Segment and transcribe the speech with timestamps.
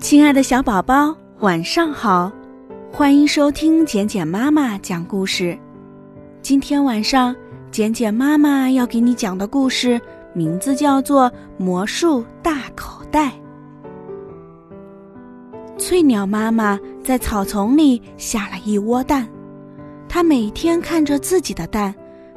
[0.00, 2.30] 亲爱的小宝宝，晚上好！
[2.90, 5.58] 欢迎收听简简妈妈讲故事。
[6.40, 7.34] 今天晚上，
[7.72, 10.00] 简简妈妈要给你讲的故事
[10.32, 11.28] 名字叫做
[11.58, 13.32] 《魔术大口袋》。
[15.78, 19.26] 翠鸟妈妈在草丛里下了一窝蛋，
[20.08, 21.92] 她每天看着自己的蛋，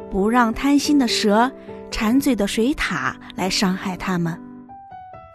[0.09, 1.49] 不让贪心的蛇、
[1.91, 4.40] 馋嘴的水獭来伤害它们。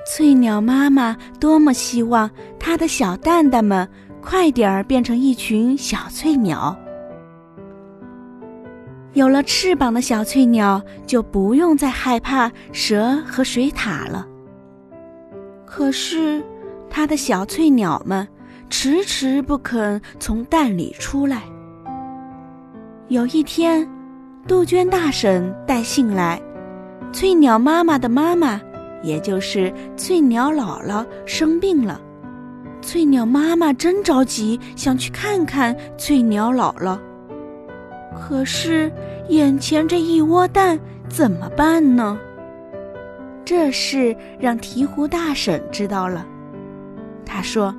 [0.07, 3.87] 翠鸟妈妈多么希望它的小蛋蛋们
[4.23, 6.77] 快点儿变成一群小翠鸟。
[9.15, 14.27] 有了翅膀的小翠鸟就不用再害怕蛇和水獭了。
[15.65, 16.43] 可是，
[16.89, 18.27] 它的小翠鸟们
[18.71, 21.43] 迟迟不肯从蛋里出来。
[23.09, 23.89] 有一天，
[24.47, 26.41] 杜鹃大婶带信来，
[27.13, 28.61] 翠鸟妈妈的妈妈。
[29.03, 32.01] 也就是翠鸟姥姥生病了，
[32.81, 36.99] 翠鸟妈妈真着急，想去看看翠鸟姥姥。
[38.19, 38.91] 可是
[39.29, 42.19] 眼前这一窝蛋怎么办呢？
[43.45, 46.27] 这事让鹈鹕大婶知道了，
[47.25, 47.73] 她说：“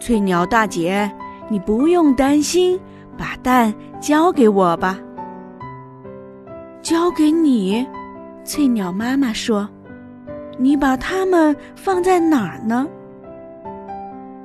[0.00, 1.08] 翠鸟大姐，
[1.48, 2.80] 你不用担心，
[3.16, 4.98] 把蛋交给我吧。”
[6.82, 7.86] 交给你。
[8.42, 9.68] 翠鸟妈妈说
[10.58, 12.88] ：“你把它们放在哪儿呢？”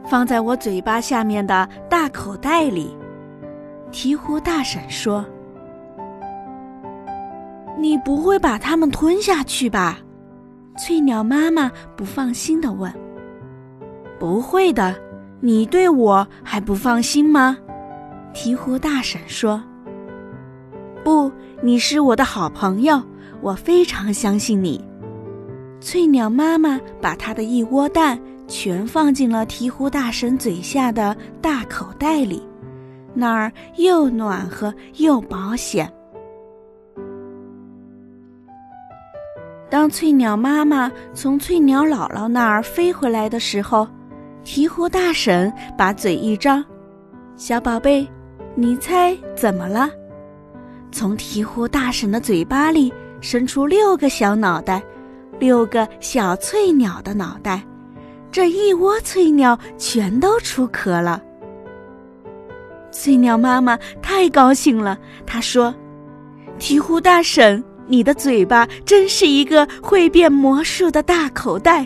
[0.06, 2.96] 放在我嘴巴下面的大口袋里。
[3.92, 5.26] 鹈鹕大婶说
[7.80, 9.98] ：“你不会把它们吞下去吧？”
[10.78, 12.94] 翠鸟妈妈不放心的问。
[14.20, 14.94] “不会的，
[15.40, 17.58] 你对我还不放心吗？”
[18.36, 19.64] 鹈鹕大婶说。
[21.04, 21.32] “不，
[21.64, 23.02] 你是我的好朋友。”
[23.42, 24.84] 我非常相信你，
[25.80, 32.42] 翠鸟妈妈把它的一窝蛋全放进了鹈鹕大婶嘴下的大口袋里，
[33.14, 35.92] 那儿又暖和又保险。
[39.70, 43.88] 当翠鸟妈妈从翠鸟姥姥那儿飞回来的时候，
[44.44, 46.64] 鹈鹕大婶把嘴一张
[47.36, 48.08] ：“小宝贝，
[48.56, 49.90] 你猜怎么了？”
[50.92, 52.92] 从鹈鹕大婶的嘴巴里。
[53.26, 54.84] 伸出六个小脑袋，
[55.40, 57.60] 六个小翠鸟的脑袋，
[58.32, 61.20] 这一窝翠鸟全都出壳了。
[62.92, 65.74] 翠鸟妈妈太高兴了，她说
[66.60, 71.84] ：“鹈鹕大婶，你的嘴巴真是一个会变魔术的大口袋。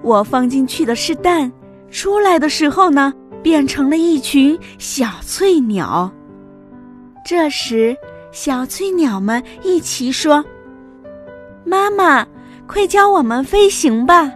[0.00, 1.52] 我放进去的是蛋，
[1.90, 3.12] 出来的时候呢，
[3.42, 6.10] 变成了一群小翠鸟。
[7.26, 7.94] 这时，
[8.32, 10.42] 小翠鸟们一齐说。”
[11.64, 12.26] 妈妈，
[12.66, 14.30] 快教我们飞行吧！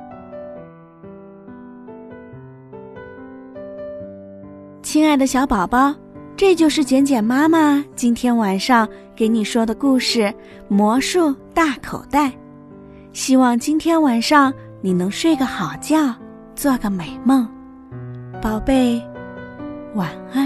[4.82, 5.94] 亲爱的小宝宝，
[6.36, 10.20] 这就是简简妈妈今天晚上给你说的故事
[10.68, 12.28] 《魔术大口袋》。
[13.12, 16.14] 希望今天晚上你能睡个好觉，
[16.54, 17.48] 做个美梦，
[18.40, 19.02] 宝贝，
[19.94, 20.45] 晚安。